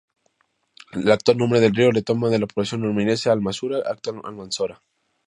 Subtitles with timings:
[0.93, 4.81] El actual nombre del río, lo toma de la población almeriense al-mansura actual Almanzora.